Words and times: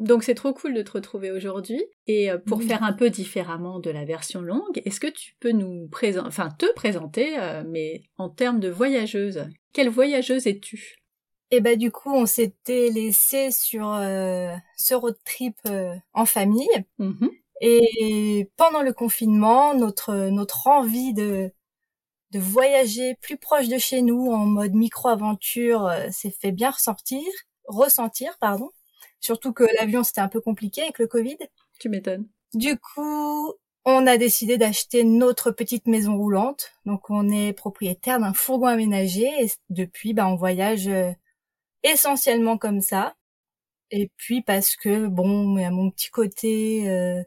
Donc 0.00 0.24
c'est 0.24 0.34
trop 0.34 0.52
cool 0.52 0.74
de 0.74 0.82
te 0.82 0.92
retrouver 0.92 1.30
aujourd'hui. 1.30 1.82
Et 2.06 2.30
euh, 2.30 2.38
pour 2.38 2.58
Oui. 2.58 2.66
faire 2.66 2.82
un 2.82 2.92
peu 2.92 3.10
différemment 3.10 3.78
de 3.78 3.90
la 3.90 4.04
version 4.04 4.40
longue, 4.40 4.82
est-ce 4.84 4.98
que 4.98 5.06
tu 5.06 5.36
peux 5.40 5.52
nous 5.52 5.88
présenter, 5.88 6.26
enfin 6.26 6.48
te 6.58 6.66
présenter, 6.74 7.38
euh, 7.38 7.62
mais 7.66 8.02
en 8.16 8.28
termes 8.30 8.60
de 8.60 8.68
voyageuse 8.68 9.44
Quelle 9.72 9.90
voyageuse 9.90 10.46
es-tu? 10.46 10.96
Et 11.52 11.60
bah 11.60 11.76
du 11.76 11.90
coup, 11.90 12.10
on 12.14 12.26
s'était 12.26 12.90
laissé 12.90 13.50
sur 13.50 13.92
euh, 13.92 14.54
ce 14.76 14.94
road 14.94 15.16
trip 15.24 15.56
euh, 15.66 15.94
en 16.14 16.24
famille. 16.24 16.68
Mhm. 16.98 17.30
Et 17.60 18.48
pendant 18.56 18.82
le 18.82 18.92
confinement, 18.94 19.74
notre 19.74 20.14
notre 20.30 20.66
envie 20.66 21.12
de 21.12 21.52
de 22.32 22.38
voyager 22.38 23.16
plus 23.20 23.36
proche 23.36 23.68
de 23.68 23.78
chez 23.78 24.02
nous 24.02 24.30
en 24.32 24.46
mode 24.46 24.74
micro-aventure 24.74 25.86
euh, 25.86 26.08
s'est 26.12 26.30
fait 26.30 26.52
bien 26.52 26.70
ressortir, 26.70 27.22
ressentir, 27.66 28.36
pardon. 28.40 28.70
Surtout 29.20 29.52
que 29.52 29.64
l'avion 29.78 30.02
c'était 30.02 30.20
un 30.20 30.28
peu 30.28 30.40
compliqué 30.40 30.82
avec 30.82 30.98
le 30.98 31.06
Covid. 31.06 31.38
Tu 31.78 31.88
m'étonnes. 31.88 32.26
Du 32.54 32.76
coup, 32.78 33.54
on 33.84 34.06
a 34.06 34.16
décidé 34.16 34.58
d'acheter 34.58 35.04
notre 35.04 35.50
petite 35.50 35.86
maison 35.86 36.16
roulante. 36.16 36.72
Donc 36.86 37.10
on 37.10 37.28
est 37.28 37.52
propriétaire 37.52 38.20
d'un 38.20 38.34
fourgon 38.34 38.66
aménagé 38.66 39.26
et 39.40 39.50
depuis, 39.70 40.14
bah, 40.14 40.26
on 40.26 40.36
voyage 40.36 40.88
euh, 40.88 41.12
essentiellement 41.82 42.58
comme 42.58 42.80
ça. 42.80 43.14
Et 43.90 44.10
puis 44.16 44.42
parce 44.42 44.76
que 44.76 45.06
bon, 45.06 45.56
il 45.58 45.62
y 45.62 45.64
a 45.64 45.70
mon 45.70 45.90
petit 45.90 46.10
côté 46.10 46.88
euh, 46.88 47.22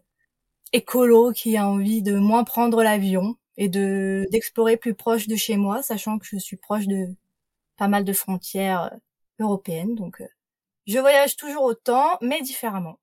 écolo 0.73 1.31
qui 1.31 1.57
a 1.57 1.67
envie 1.67 2.01
de 2.03 2.17
moins 2.17 2.43
prendre 2.43 2.83
l'avion 2.83 3.37
et 3.57 3.69
de 3.69 4.27
d'explorer 4.31 4.77
plus 4.77 4.95
proche 4.95 5.27
de 5.27 5.35
chez 5.35 5.57
moi, 5.57 5.83
sachant 5.83 6.19
que 6.19 6.25
je 6.25 6.37
suis 6.37 6.57
proche 6.57 6.87
de 6.87 7.07
pas 7.77 7.87
mal 7.87 8.03
de 8.05 8.13
frontières 8.13 8.83
euh, 8.93 8.97
européennes. 9.39 9.95
Donc 9.95 10.21
euh, 10.21 10.27
je 10.87 10.99
voyage 10.99 11.35
toujours 11.35 11.63
autant, 11.63 12.17
mais 12.21 12.41
différemment. 12.41 12.99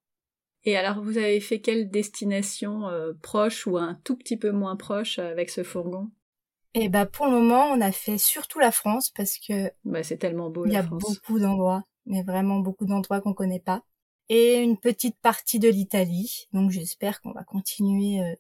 Et 0.65 0.77
alors 0.77 1.03
vous 1.03 1.17
avez 1.17 1.41
fait 1.41 1.61
quelle 1.61 1.91
destination 1.91 2.89
euh, 2.89 3.13
proche 3.23 3.67
ou 3.67 3.79
un 3.79 3.95
tout 4.05 4.17
petit 4.17 4.37
peu 4.37 4.51
moins 4.53 4.77
proche 4.77 5.19
euh, 5.19 5.31
avec 5.31 5.51
ce 5.51 5.63
fourgon? 5.63 6.11
Et 6.75 6.89
bah 6.89 7.07
pour 7.07 7.27
le 7.27 7.33
moment, 7.33 7.65
on 7.73 7.81
a 7.81 7.93
fait 7.93 8.19
surtout 8.19 8.59
la 8.61 8.71
France 8.71 9.11
parce 9.11 9.39
que 9.39 9.71
bah, 9.85 10.03
C'est 10.03 10.19
tellement 10.19 10.51
beau 10.51 10.67
il 10.67 10.73
y 10.73 10.77
a 10.77 10.83
France. 10.83 11.01
beaucoup 11.01 11.39
d'endroits, 11.39 11.85
mais 12.07 12.23
vraiment 12.23 12.61
beaucoup 12.61 12.87
d'endroits 12.87 13.21
qu'on 13.21 13.35
connaît 13.35 13.61
pas. 13.61 13.83
Et 14.29 14.57
une 14.63 14.79
petite 14.79 15.19
partie 15.21 15.59
de 15.59 15.69
l'Italie. 15.69 16.47
Donc 16.53 16.71
j'espère 16.71 17.21
qu'on 17.21 17.33
va 17.33 17.43
continuer 17.43 18.21
euh, 18.23 18.35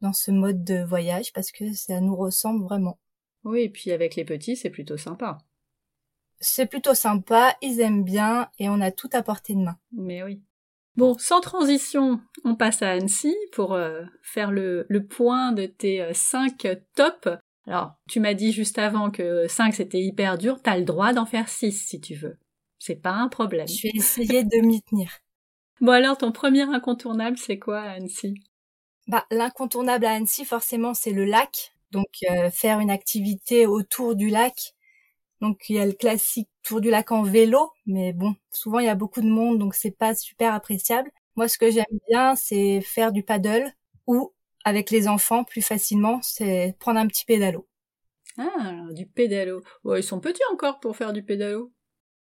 dans 0.00 0.12
ce 0.12 0.30
mode 0.30 0.62
de 0.64 0.82
voyage 0.84 1.32
parce 1.32 1.50
que 1.50 1.72
ça 1.72 2.00
nous 2.00 2.14
ressemble 2.16 2.62
vraiment. 2.64 2.98
Oui, 3.44 3.62
et 3.62 3.68
puis 3.70 3.90
avec 3.90 4.14
les 4.14 4.24
petits, 4.24 4.56
c'est 4.56 4.70
plutôt 4.70 4.96
sympa. 4.96 5.38
C'est 6.42 6.66
plutôt 6.66 6.94
sympa, 6.94 7.56
ils 7.62 7.80
aiment 7.80 8.04
bien 8.04 8.50
et 8.58 8.68
on 8.68 8.80
a 8.80 8.90
tout 8.90 9.08
à 9.12 9.22
portée 9.22 9.54
de 9.54 9.60
main. 9.60 9.78
Mais 9.92 10.22
oui. 10.22 10.42
Bon, 10.96 11.16
sans 11.18 11.40
transition, 11.40 12.20
on 12.44 12.54
passe 12.54 12.82
à 12.82 12.90
Annecy 12.90 13.34
pour 13.52 13.72
euh, 13.72 14.02
faire 14.22 14.50
le, 14.50 14.84
le 14.90 15.06
point 15.06 15.52
de 15.52 15.64
tes 15.64 16.06
5 16.12 16.66
tops. 16.94 17.28
Alors, 17.66 17.94
tu 18.08 18.20
m'as 18.20 18.34
dit 18.34 18.52
juste 18.52 18.78
avant 18.78 19.10
que 19.10 19.46
5 19.48 19.74
c'était 19.74 20.00
hyper 20.02 20.36
dur, 20.36 20.60
t'as 20.62 20.76
le 20.76 20.84
droit 20.84 21.12
d'en 21.12 21.24
faire 21.24 21.48
6 21.48 21.72
si 21.72 22.00
tu 22.00 22.14
veux. 22.14 22.36
C'est 22.78 22.96
pas 22.96 23.12
un 23.12 23.28
problème. 23.28 23.68
Je 23.68 23.82
vais 23.82 23.92
essayer 23.94 24.44
de 24.44 24.58
m'y 24.58 24.82
tenir. 24.82 25.10
Bon 25.80 25.90
alors, 25.90 26.16
ton 26.16 26.30
premier 26.30 26.62
incontournable, 26.62 27.36
c'est 27.38 27.58
quoi 27.58 27.80
à 27.80 27.90
Annecy? 27.92 28.34
Bah, 29.08 29.26
l'incontournable 29.32 30.04
à 30.04 30.12
Annecy, 30.12 30.44
forcément, 30.44 30.94
c'est 30.94 31.10
le 31.10 31.24
lac. 31.24 31.72
Donc, 31.90 32.06
euh, 32.30 32.50
faire 32.50 32.78
une 32.78 32.90
activité 32.90 33.66
autour 33.66 34.14
du 34.14 34.28
lac. 34.28 34.74
Donc, 35.42 35.68
il 35.68 35.76
y 35.76 35.80
a 35.80 35.86
le 35.86 35.92
classique 35.92 36.48
tour 36.62 36.80
du 36.80 36.88
lac 36.88 37.10
en 37.10 37.24
vélo, 37.24 37.72
mais 37.84 38.12
bon, 38.12 38.36
souvent 38.50 38.78
il 38.78 38.86
y 38.86 38.88
a 38.88 38.94
beaucoup 38.94 39.20
de 39.20 39.28
monde, 39.28 39.58
donc 39.58 39.74
c'est 39.74 39.90
pas 39.90 40.14
super 40.14 40.54
appréciable. 40.54 41.10
Moi, 41.34 41.48
ce 41.48 41.58
que 41.58 41.68
j'aime 41.68 41.84
bien, 42.08 42.36
c'est 42.36 42.80
faire 42.80 43.10
du 43.10 43.24
paddle 43.24 43.72
ou 44.06 44.32
avec 44.64 44.92
les 44.92 45.08
enfants, 45.08 45.42
plus 45.42 45.60
facilement, 45.60 46.20
c'est 46.22 46.76
prendre 46.78 47.00
un 47.00 47.08
petit 47.08 47.24
pédalo. 47.24 47.66
Ah, 48.38 48.84
du 48.92 49.04
pédalo. 49.06 49.62
Ouais, 49.82 49.98
ils 49.98 50.04
sont 50.04 50.20
petits 50.20 50.44
encore 50.52 50.78
pour 50.78 50.96
faire 50.96 51.12
du 51.12 51.24
pédalo. 51.24 51.72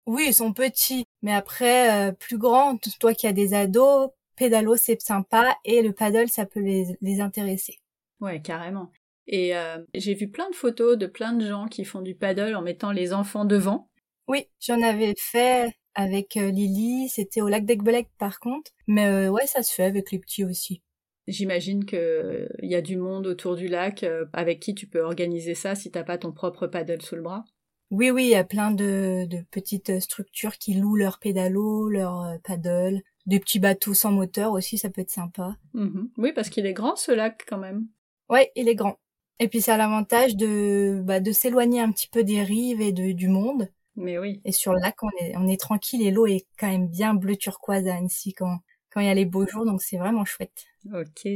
Oui, 0.05 0.27
ils 0.29 0.33
sont 0.33 0.53
petits, 0.53 1.05
mais 1.21 1.33
après, 1.33 2.09
euh, 2.09 2.11
plus 2.13 2.37
grands, 2.37 2.77
toi 2.97 3.13
qui 3.13 3.27
as 3.27 3.33
des 3.33 3.53
ados, 3.53 4.09
pédalo 4.37 4.77
c'est 4.77 5.01
sympa 5.01 5.57
et 5.65 5.81
le 5.81 5.91
paddle 5.91 6.29
ça 6.29 6.45
peut 6.45 6.61
les, 6.61 6.97
les 7.01 7.19
intéresser. 7.19 7.77
Ouais, 8.21 8.41
carrément. 8.41 8.89
Et 9.31 9.55
euh, 9.55 9.77
j'ai 9.95 10.13
vu 10.13 10.29
plein 10.29 10.49
de 10.49 10.55
photos 10.55 10.97
de 10.97 11.07
plein 11.07 11.33
de 11.33 11.47
gens 11.47 11.65
qui 11.65 11.85
font 11.85 12.01
du 12.01 12.15
paddle 12.15 12.53
en 12.53 12.61
mettant 12.61 12.91
les 12.91 13.13
enfants 13.13 13.45
devant. 13.45 13.89
Oui, 14.27 14.47
j'en 14.59 14.81
avais 14.81 15.13
fait 15.17 15.71
avec 15.95 16.37
euh, 16.37 16.51
Lily, 16.51 17.09
c'était 17.09 17.41
au 17.41 17.47
lac 17.47 17.65
d'Aigbelec 17.65 18.09
par 18.17 18.39
contre, 18.39 18.71
mais 18.87 19.07
euh, 19.07 19.29
ouais, 19.29 19.47
ça 19.47 19.63
se 19.63 19.73
fait 19.73 19.85
avec 19.85 20.11
les 20.11 20.19
petits 20.19 20.43
aussi. 20.43 20.81
J'imagine 21.27 21.85
que 21.85 22.49
il 22.61 22.69
y 22.69 22.75
a 22.75 22.81
du 22.81 22.97
monde 22.97 23.25
autour 23.25 23.55
du 23.55 23.67
lac 23.67 24.05
avec 24.33 24.59
qui 24.59 24.75
tu 24.75 24.87
peux 24.87 25.01
organiser 25.01 25.55
ça 25.55 25.75
si 25.75 25.91
t'as 25.91 26.03
pas 26.03 26.17
ton 26.17 26.33
propre 26.33 26.67
paddle 26.67 27.01
sous 27.01 27.15
le 27.15 27.21
bras. 27.21 27.45
Oui, 27.89 28.09
oui, 28.09 28.25
il 28.25 28.29
y 28.29 28.35
a 28.35 28.43
plein 28.43 28.71
de, 28.71 29.25
de 29.25 29.43
petites 29.51 29.99
structures 29.99 30.57
qui 30.57 30.73
louent 30.73 30.95
leurs 30.95 31.19
pédalos, 31.19 31.89
leurs 31.89 32.37
paddles, 32.43 33.01
des 33.27 33.39
petits 33.39 33.59
bateaux 33.59 33.93
sans 33.93 34.11
moteur 34.11 34.51
aussi, 34.53 34.77
ça 34.77 34.89
peut 34.89 35.01
être 35.01 35.11
sympa. 35.11 35.55
Mhm. 35.73 36.09
Oui, 36.17 36.33
parce 36.33 36.49
qu'il 36.49 36.65
est 36.65 36.73
grand 36.73 36.95
ce 36.95 37.11
lac 37.11 37.45
quand 37.47 37.59
même. 37.59 37.87
Ouais, 38.29 38.51
il 38.55 38.69
est 38.69 38.75
grand. 38.75 38.97
Et 39.41 39.47
puis 39.47 39.59
ça 39.59 39.73
a 39.73 39.77
l'avantage 39.77 40.35
de, 40.35 41.01
bah, 41.03 41.19
de 41.19 41.31
s'éloigner 41.31 41.81
un 41.81 41.91
petit 41.91 42.07
peu 42.07 42.23
des 42.23 42.43
rives 42.43 42.79
et 42.79 42.91
de, 42.91 43.11
du 43.11 43.27
monde. 43.27 43.67
Mais 43.95 44.19
oui. 44.19 44.39
Et 44.45 44.51
sur 44.51 44.71
le 44.71 44.79
lac, 44.79 45.01
on 45.01 45.09
est, 45.19 45.35
on 45.35 45.47
est 45.47 45.59
tranquille 45.59 46.03
et 46.03 46.11
l'eau 46.11 46.27
est 46.27 46.45
quand 46.59 46.67
même 46.67 46.87
bien 46.87 47.15
bleu 47.15 47.35
turquoise 47.35 47.87
à 47.87 47.95
Annecy 47.95 48.33
quand, 48.33 48.59
quand 48.91 49.01
il 49.01 49.07
y 49.07 49.09
a 49.09 49.15
les 49.15 49.25
beaux 49.25 49.47
jours, 49.47 49.65
donc 49.65 49.81
c'est 49.81 49.97
vraiment 49.97 50.25
chouette. 50.25 50.67
Ok. 50.93 51.27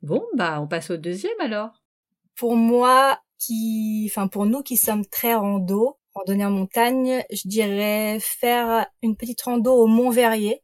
Bon, 0.00 0.24
bah 0.34 0.58
on 0.58 0.66
passe 0.66 0.90
au 0.90 0.96
deuxième 0.96 1.38
alors. 1.38 1.82
Pour 2.34 2.56
moi, 2.56 3.20
qui, 3.38 4.06
enfin 4.10 4.26
pour 4.26 4.46
nous 4.46 4.62
qui 4.62 4.78
sommes 4.78 5.04
très 5.04 5.34
rando, 5.34 5.98
randonnée 6.14 6.46
en 6.46 6.50
montagne, 6.50 7.22
je 7.30 7.46
dirais 7.46 8.18
faire 8.20 8.86
une 9.02 9.16
petite 9.16 9.42
rando 9.42 9.74
au 9.74 9.86
Mont 9.86 10.08
Verrier. 10.10 10.62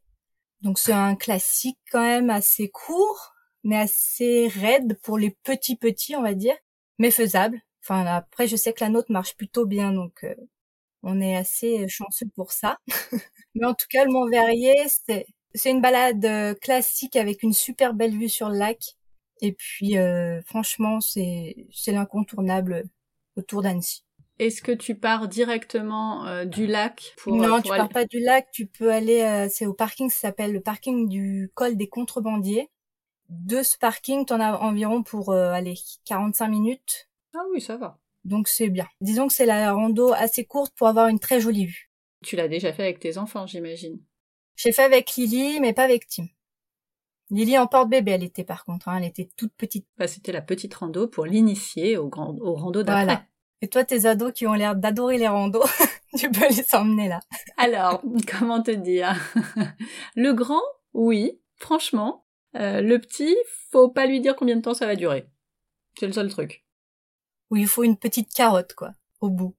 Donc 0.62 0.78
c'est 0.78 0.92
un 0.92 1.14
classique 1.14 1.78
quand 1.92 2.00
même 2.00 2.31
assez 2.31 2.70
court, 2.70 3.34
mais 3.64 3.76
assez 3.78 4.48
raide 4.48 4.98
pour 5.02 5.19
les 5.19 5.30
petits 5.30 5.76
petits, 5.76 6.16
on 6.16 6.22
va 6.22 6.34
dire, 6.34 6.56
mais 6.98 7.10
faisable. 7.10 7.60
Enfin 7.82 8.06
après, 8.06 8.47
je 8.48 8.56
sais 8.56 8.72
que 8.72 8.84
la 8.84 8.91
nôtre 8.91 9.12
marche 9.12 9.36
plutôt 9.36 9.66
bien, 9.66 9.92
donc 9.92 10.25
euh, 10.25 10.34
on 11.02 11.20
est 11.20 11.36
assez 11.36 11.86
chanceux 11.88 12.26
pour 12.34 12.52
ça. 12.52 12.78
mais 13.54 13.66
en 13.66 13.75
tout 13.75 13.86
cas, 13.91 14.04
le 14.04 14.12
Mont 14.12 14.28
Verrier, 14.28 14.76
c'est 15.06 15.26
c'est 15.54 15.70
une 15.70 15.80
balade 15.80 16.25
euh, 16.25 16.54
classique 16.54 17.16
avec 17.16 17.42
une 17.42 17.52
super 17.52 17.94
belle 17.94 18.16
vue 18.16 18.28
sur 18.28 18.48
le 18.48 18.58
lac. 18.58 18.97
Et 19.41 19.52
puis, 19.52 19.98
euh, 19.98 20.41
franchement, 20.42 21.00
c'est 21.00 21.66
c'est 21.72 21.92
l'incontournable 21.92 22.84
autour 23.36 23.62
d'Annecy. 23.62 24.04
Est-ce 24.41 24.62
que 24.62 24.72
tu 24.72 24.96
pars 24.96 25.28
directement 25.28 26.26
euh, 26.26 26.44
du 26.44 26.66
lac 26.66 27.14
pour 27.19 27.36
non, 27.36 27.48
pour 27.56 27.62
tu 27.62 27.72
aller- 27.72 27.78
pars 27.82 27.88
pas 27.88 28.04
du 28.04 28.19
lac, 28.20 28.48
tu 28.52 28.66
peux 28.66 28.92
aller, 28.92 29.22
euh, 29.22 29.48
c'est 29.48 29.66
au 29.66 29.75
parking, 29.75 30.10
ça 30.10 30.19
s'appelle 30.19 30.52
le 30.52 30.60
parking 30.60 31.08
du 31.08 31.50
col 31.54 31.76
des 31.76 31.88
contrebandiers. 31.88 32.69
De 33.29 33.62
ce 33.62 33.79
parking, 33.79 34.27
t'en 34.27 34.41
as 34.41 34.59
environ 34.59 35.03
pour 35.03 35.31
euh, 35.31 35.51
aller 35.53 35.75
45 36.05 36.49
minutes, 36.49 37.09
Ah 37.35 37.43
oui, 37.53 37.61
ça 37.61 37.77
va. 37.77 37.99
donc 38.25 38.49
c'est 38.49 38.69
bien. 38.69 38.87
Disons 39.01 39.27
que 39.29 39.33
c'est 39.35 39.47
la 39.47 39.73
rando 39.73 40.12
assez 40.12 40.45
courte 40.45 40.75
pour 40.77 40.89
avoir 40.89 41.09
une 41.09 41.19
très 41.19 41.41
jolie 41.41 41.67
vue. 41.67 41.91
Tu 42.23 42.37
l'as 42.37 42.49
déjà 42.49 42.73
fait 42.73 42.83
avec 42.83 43.01
tes 43.01 43.19
enfants, 43.19 43.47
j'imagine. 43.47 44.01
J'ai 44.57 44.73
fait 44.73 44.83
avec 44.83 45.15
Lily, 45.17 45.61
mais 45.61 45.73
pas 45.73 45.85
avec 45.85 46.07
Tim. 46.09 46.27
Lily 47.31 47.59
en 47.59 47.67
porte-bébé, 47.67 48.12
elle 48.12 48.23
était 48.23 48.45
par 48.45 48.65
contre, 48.65 48.89
hein, 48.89 48.99
elle 48.99 49.09
était 49.09 49.29
toute 49.37 49.53
petite. 49.55 49.87
Bah, 49.97 50.06
c'était 50.06 50.33
la 50.33 50.43
petite 50.43 50.75
rando 50.75 51.09
pour 51.09 51.25
l'initier 51.27 51.97
au 51.97 52.09
grand 52.09 52.37
au 52.41 52.55
rando 52.55 52.83
d'après. 52.83 53.05
Voilà. 53.05 53.25
Et 53.62 53.69
toi, 53.69 53.83
tes 53.85 54.05
ados 54.05 54.33
qui 54.33 54.47
ont 54.47 54.53
l'air 54.53 54.77
d'adorer 54.77 55.17
les 55.17 55.27
randos, 55.29 55.65
tu 56.19 56.31
peux 56.31 56.47
les 56.49 56.75
emmener 56.75 57.09
là. 57.09 57.21
Alors, 57.56 58.03
comment 58.31 58.62
te 58.62 58.71
dire? 58.71 59.15
Le 60.15 60.33
grand, 60.33 60.61
oui, 60.93 61.41
franchement. 61.56 62.24
Euh, 62.56 62.81
le 62.81 62.99
petit, 62.99 63.37
faut 63.71 63.89
pas 63.89 64.06
lui 64.06 64.21
dire 64.21 64.37
combien 64.37 64.56
de 64.56 64.62
temps 64.62 64.75
ça 64.75 64.87
va 64.87 64.97
durer. 64.97 65.27
C'est 65.99 66.06
le 66.06 66.12
seul 66.12 66.29
truc. 66.29 66.65
Où 67.51 67.56
il 67.56 67.67
faut 67.67 67.85
une 67.85 67.99
petite 67.99 68.33
carotte, 68.33 68.75
quoi, 68.75 68.93
au 69.21 69.31
bout. 69.31 69.55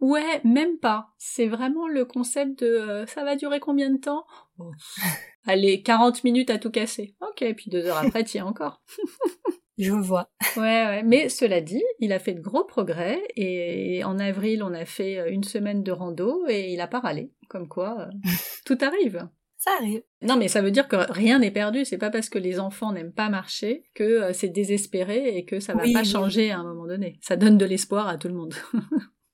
Ouais, 0.00 0.40
même 0.44 0.78
pas. 0.78 1.08
C'est 1.18 1.48
vraiment 1.48 1.88
le 1.88 2.04
concept 2.04 2.60
de 2.60 2.66
euh, 2.66 3.06
ça 3.06 3.24
va 3.24 3.36
durer 3.36 3.60
combien 3.60 3.90
de 3.90 3.98
temps? 3.98 4.26
Oh, 4.58 4.72
Allez, 5.46 5.82
40 5.82 6.24
minutes 6.24 6.50
à 6.50 6.58
tout 6.58 6.70
casser. 6.70 7.14
Ok, 7.20 7.44
puis 7.56 7.70
deux 7.70 7.84
heures 7.86 7.98
après, 7.98 8.24
t'y 8.24 8.38
es 8.38 8.42
encore. 8.42 8.82
Je 9.76 9.92
vois. 9.92 10.30
Ouais, 10.56 10.86
ouais. 10.86 11.02
Mais 11.02 11.28
cela 11.28 11.60
dit, 11.60 11.82
il 11.98 12.12
a 12.12 12.20
fait 12.20 12.34
de 12.34 12.40
gros 12.40 12.64
progrès 12.64 13.20
et 13.34 14.04
en 14.04 14.18
avril, 14.18 14.62
on 14.62 14.72
a 14.72 14.84
fait 14.84 15.18
euh, 15.18 15.30
une 15.30 15.42
semaine 15.42 15.82
de 15.82 15.90
rando 15.90 16.46
et 16.48 16.72
il 16.72 16.80
a 16.80 16.86
pas 16.86 17.00
râlé. 17.00 17.32
Comme 17.48 17.68
quoi, 17.68 18.00
euh, 18.00 18.10
tout 18.64 18.78
arrive. 18.80 19.28
Ça 19.64 19.70
arrive. 19.80 20.02
Non, 20.20 20.36
mais 20.36 20.48
ça 20.48 20.60
veut 20.60 20.70
dire 20.70 20.88
que 20.88 21.10
rien 21.10 21.38
n'est 21.38 21.50
perdu. 21.50 21.86
C'est 21.86 21.96
pas 21.96 22.10
parce 22.10 22.28
que 22.28 22.38
les 22.38 22.60
enfants 22.60 22.92
n'aiment 22.92 23.14
pas 23.14 23.30
marcher 23.30 23.84
que 23.94 24.04
euh, 24.04 24.32
c'est 24.34 24.50
désespéré 24.50 25.38
et 25.38 25.46
que 25.46 25.58
ça 25.58 25.72
va 25.72 25.84
Oui, 25.84 25.94
pas 25.94 26.00
oui. 26.00 26.04
changer 26.04 26.50
à 26.50 26.58
un 26.58 26.64
moment 26.64 26.86
donné. 26.86 27.18
Ça 27.22 27.36
donne 27.36 27.56
de 27.56 27.64
l'espoir 27.64 28.06
à 28.06 28.18
tout 28.18 28.28
le 28.28 28.34
monde. 28.34 28.52